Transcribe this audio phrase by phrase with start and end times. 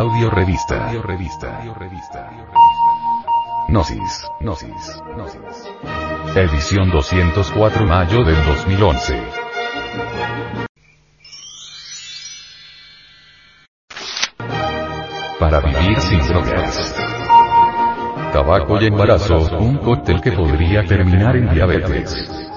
[0.00, 0.86] Audio revista.
[0.86, 1.58] Audio revista.
[1.58, 2.30] Audio revista.
[3.68, 4.26] Gnosis.
[4.40, 5.02] Gnosis.
[5.14, 5.70] Gnosis.
[6.34, 9.22] Edición 204 mayo del 2011.
[15.38, 16.94] Para vivir sin drogas.
[18.32, 22.49] Tabaco y embarazo, un cóctel que podría terminar en diabetes.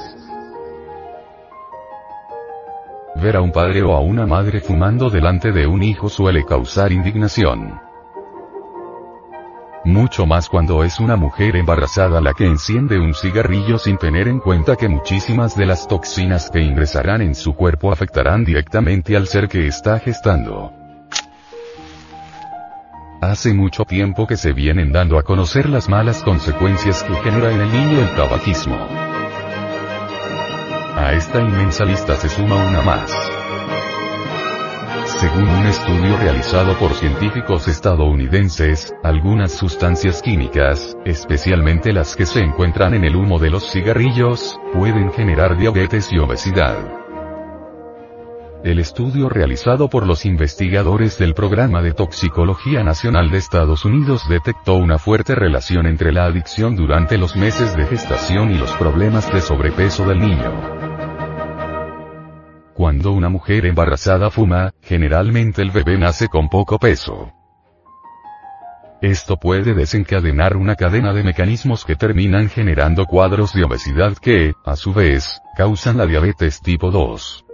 [3.24, 6.92] Ver a un padre o a una madre fumando delante de un hijo suele causar
[6.92, 7.80] indignación.
[9.86, 14.40] Mucho más cuando es una mujer embarazada la que enciende un cigarrillo sin tener en
[14.40, 19.48] cuenta que muchísimas de las toxinas que ingresarán en su cuerpo afectarán directamente al ser
[19.48, 20.74] que está gestando.
[23.22, 27.62] Hace mucho tiempo que se vienen dando a conocer las malas consecuencias que genera en
[27.62, 29.13] el niño el tabaquismo.
[30.96, 33.12] A esta inmensa lista se suma una más.
[35.06, 42.94] Según un estudio realizado por científicos estadounidenses, algunas sustancias químicas, especialmente las que se encuentran
[42.94, 46.78] en el humo de los cigarrillos, pueden generar diabetes y obesidad.
[48.64, 54.76] El estudio realizado por los investigadores del Programa de Toxicología Nacional de Estados Unidos detectó
[54.76, 59.42] una fuerte relación entre la adicción durante los meses de gestación y los problemas de
[59.42, 60.83] sobrepeso del niño.
[62.74, 67.32] Cuando una mujer embarazada fuma, generalmente el bebé nace con poco peso.
[69.00, 74.76] Esto puede desencadenar una cadena de mecanismos que terminan generando cuadros de obesidad que, a
[74.76, 77.46] su vez, causan la diabetes tipo 2.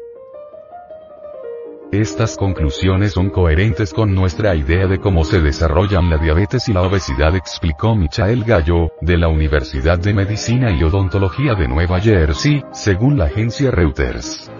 [1.91, 6.83] Estas conclusiones son coherentes con nuestra idea de cómo se desarrollan la diabetes y la
[6.83, 13.17] obesidad, explicó Michael Gallo, de la Universidad de Medicina y Odontología de Nueva Jersey, según
[13.17, 14.51] la agencia Reuters.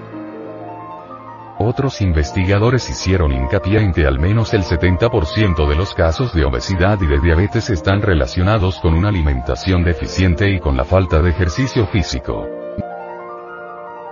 [1.61, 6.97] Otros investigadores hicieron hincapié en que al menos el 70% de los casos de obesidad
[7.01, 11.85] y de diabetes están relacionados con una alimentación deficiente y con la falta de ejercicio
[11.88, 12.47] físico.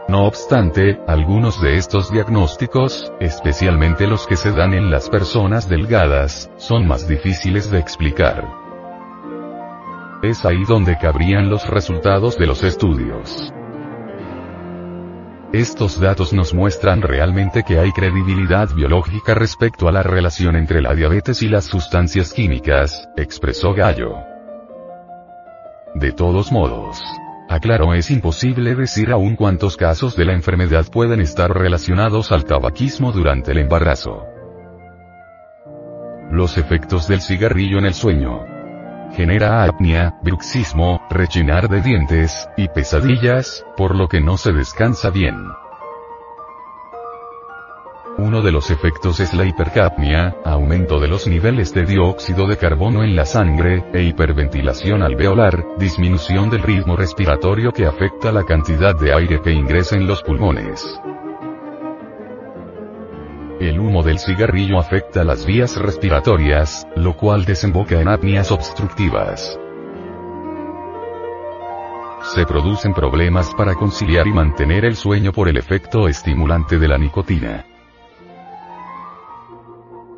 [0.09, 6.51] No obstante, algunos de estos diagnósticos, especialmente los que se dan en las personas delgadas,
[6.57, 8.45] son más difíciles de explicar.
[10.21, 13.53] Es ahí donde cabrían los resultados de los estudios.
[15.53, 20.93] Estos datos nos muestran realmente que hay credibilidad biológica respecto a la relación entre la
[20.93, 24.17] diabetes y las sustancias químicas, expresó Gallo.
[25.95, 27.01] De todos modos,
[27.47, 33.13] Aclaro es imposible decir aún cuántos casos de la enfermedad pueden estar relacionados al tabaquismo
[33.13, 34.25] durante el embarazo.
[36.29, 38.56] Los efectos del cigarrillo en el sueño.
[39.13, 45.35] Genera apnea, bruxismo, rechinar de dientes, y pesadillas, por lo que no se descansa bien.
[48.19, 53.03] Uno de los efectos es la hipercapnia, aumento de los niveles de dióxido de carbono
[53.03, 59.13] en la sangre, e hiperventilación alveolar, disminución del ritmo respiratorio que afecta la cantidad de
[59.13, 60.99] aire que ingresa en los pulmones.
[63.67, 69.59] El humo del cigarrillo afecta las vías respiratorias, lo cual desemboca en apnias obstructivas.
[72.33, 76.97] Se producen problemas para conciliar y mantener el sueño por el efecto estimulante de la
[76.97, 77.65] nicotina.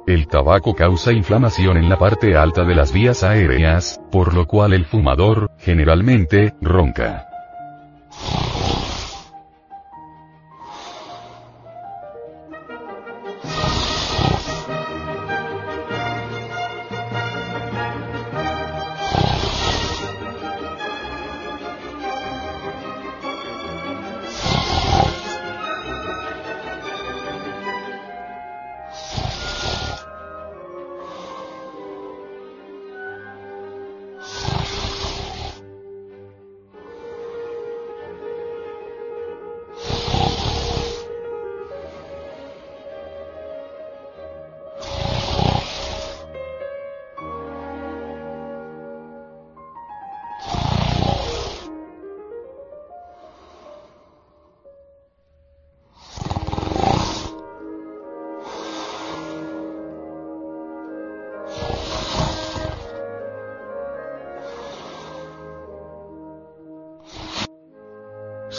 [0.05, 4.73] El tabaco causa inflamación en la parte alta de las vías aéreas, por lo cual
[4.73, 7.25] el fumador, generalmente, ronca.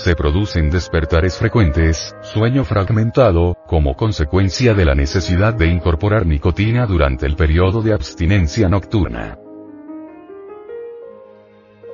[0.02, 7.26] Se producen despertares frecuentes, sueño fragmentado, como consecuencia de la necesidad de incorporar nicotina durante
[7.26, 9.38] el periodo de abstinencia nocturna.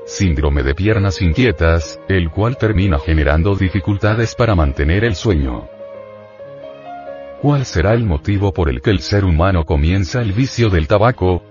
[0.04, 5.68] Síndrome de piernas inquietas, el cual termina generando dificultades para mantener el sueño.
[7.42, 11.42] ¿Cuál será el motivo por el que el ser humano comienza el vicio del tabaco?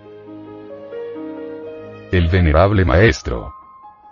[2.12, 3.55] El venerable maestro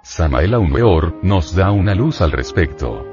[0.06, 3.08] Samael Aumeor nos da una luz al respecto.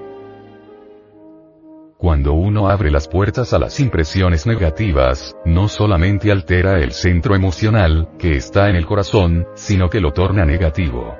[1.96, 8.08] Cuando uno abre las puertas a las impresiones negativas, no solamente altera el centro emocional,
[8.18, 11.14] que está en el corazón, sino que lo torna negativo.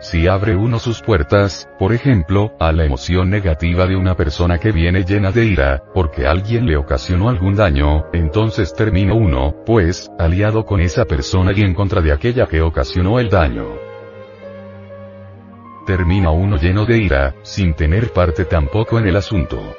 [0.00, 4.70] Si abre uno sus puertas, por ejemplo, a la emoción negativa de una persona que
[4.70, 10.66] viene llena de ira, porque alguien le ocasionó algún daño, entonces termina uno, pues, aliado
[10.66, 13.93] con esa persona y en contra de aquella que ocasionó el daño
[15.86, 19.74] termina uno lleno de ira, sin tener parte tampoco en el asunto.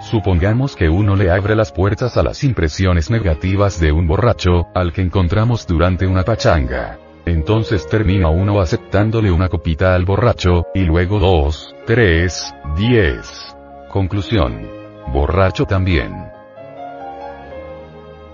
[0.00, 4.92] Supongamos que uno le abre las puertas a las impresiones negativas de un borracho, al
[4.92, 6.98] que encontramos durante una pachanga.
[7.24, 13.56] Entonces termina uno aceptándole una copita al borracho, y luego dos, tres, diez.
[13.88, 14.68] Conclusión.
[15.12, 16.35] Borracho también.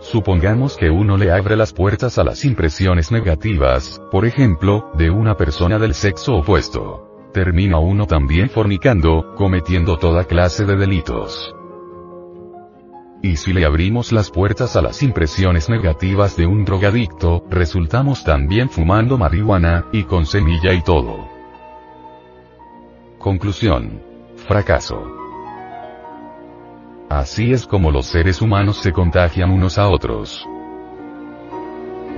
[0.02, 5.36] Supongamos que uno le abre las puertas a las impresiones negativas, por ejemplo, de una
[5.36, 7.30] persona del sexo opuesto.
[7.32, 11.54] Termina uno también fornicando, cometiendo toda clase de delitos.
[13.22, 18.68] Y si le abrimos las puertas a las impresiones negativas de un drogadicto, resultamos también
[18.68, 21.28] fumando marihuana, y con semilla y todo.
[23.18, 24.02] Conclusión.
[24.48, 25.21] Fracaso.
[27.12, 30.48] Así es como los seres humanos se contagian unos a otros.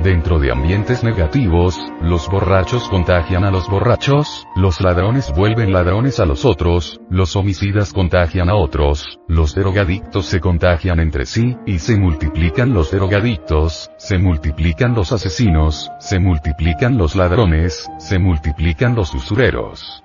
[0.04, 6.26] Dentro de ambientes negativos, los borrachos contagian a los borrachos, los ladrones vuelven ladrones a
[6.26, 11.96] los otros, los homicidas contagian a otros, los drogadictos se contagian entre sí, y se
[11.96, 20.04] multiplican los drogadictos, se multiplican los asesinos, se multiplican los ladrones, se multiplican los usureros.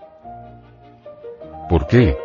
[1.69, 2.17] ¿Por qué?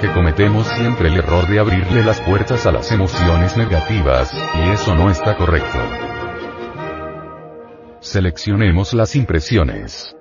[0.00, 4.94] Porque cometemos siempre el error de abrirle las puertas a las emociones negativas, y eso
[4.94, 5.78] no está correcto.
[8.00, 10.16] Seleccionemos las impresiones.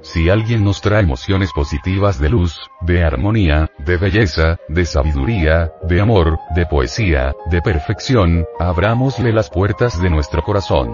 [0.00, 6.00] Si alguien nos trae emociones positivas de luz, de armonía, de belleza, de sabiduría, de
[6.00, 10.90] amor, de poesía, de perfección, abrámosle las puertas de nuestro corazón.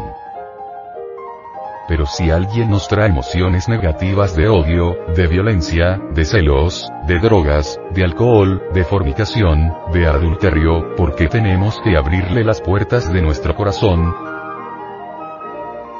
[1.89, 7.81] Pero si alguien nos trae emociones negativas de odio, de violencia, de celos, de drogas,
[7.93, 13.55] de alcohol, de fornicación, de adulterio, ¿por qué tenemos que abrirle las puertas de nuestro
[13.55, 14.13] corazón?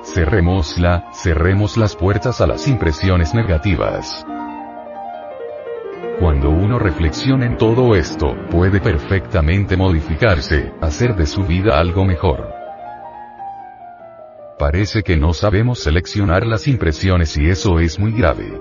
[0.03, 4.27] Cerrémosla, cerremos las puertas a las impresiones negativas.
[6.19, 12.56] Cuando uno reflexiona en todo esto, puede perfectamente modificarse, hacer de su vida algo mejor.
[14.59, 18.59] Parece que no sabemos seleccionar las impresiones y eso es muy grave.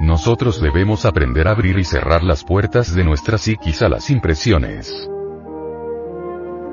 [0.00, 5.08] Nosotros debemos aprender a abrir y cerrar las puertas de nuestra psiquis a las impresiones.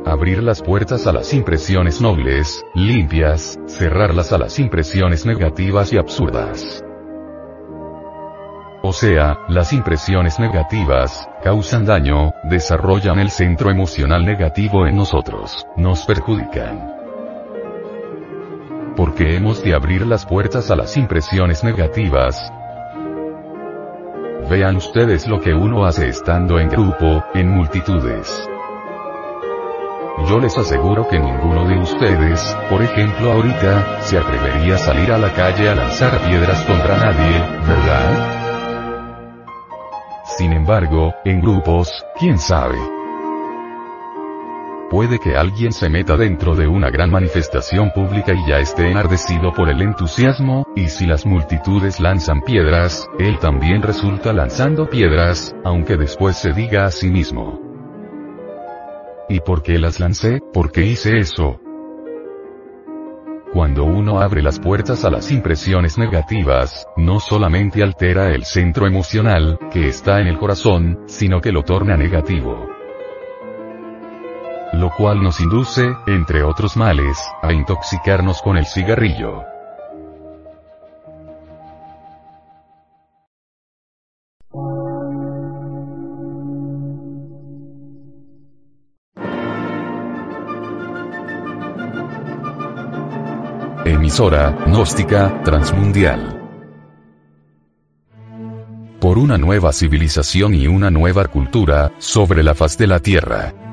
[0.03, 6.83] Abrir las puertas a las impresiones nobles, limpias, cerrarlas a las impresiones negativas y absurdas.
[8.81, 16.03] O sea, las impresiones negativas, causan daño, desarrollan el centro emocional negativo en nosotros, nos
[16.05, 17.02] perjudican
[18.95, 22.51] porque hemos de abrir las puertas a las impresiones negativas.
[24.50, 28.50] Vean ustedes lo que uno hace estando en grupo, en multitudes.
[30.27, 35.17] Yo les aseguro que ninguno de ustedes, por ejemplo ahorita, se atrevería a salir a
[35.17, 38.44] la calle a lanzar piedras contra nadie, ¿verdad?
[40.38, 41.89] Sin embargo, en grupos,
[42.20, 43.02] quién sabe.
[44.93, 49.51] Puede que alguien se meta dentro de una gran manifestación pública y ya esté enardecido
[49.51, 55.97] por el entusiasmo, y si las multitudes lanzan piedras, él también resulta lanzando piedras, aunque
[55.97, 57.59] después se diga a sí mismo.
[59.29, 60.41] ¿Y por qué las lancé?
[60.53, 61.59] ¿Por qué hice eso?
[63.51, 69.57] Cuando uno abre las puertas a las impresiones negativas, no solamente altera el centro emocional,
[69.71, 72.73] que está en el corazón, sino que lo torna negativo
[74.84, 79.46] lo cual nos induce, entre otros males, a intoxicarnos con el cigarrillo.
[93.86, 96.42] Emisora, gnóstica, transmundial.
[99.00, 103.73] Por una nueva civilización y una nueva cultura, sobre la faz de la Tierra.